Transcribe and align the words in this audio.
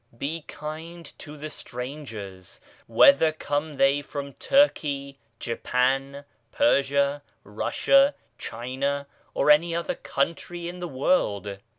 Be 0.17 0.41
kind 0.47 1.05
to 1.19 1.37
the 1.37 1.51
strangers, 1.51 2.59
whether 2.87 3.31
'come 3.31 3.77
they 3.77 4.01
from 4.01 4.33
Turkey, 4.33 5.19
Japan, 5.37 6.25
Persia, 6.51 7.21
Russia, 7.43 8.15
China 8.39 9.05
or 9.35 9.51
any 9.51 9.75
other 9.75 9.93
country 9.93 10.67
in 10.67 10.79
the 10.79 10.87
world. 10.87 11.59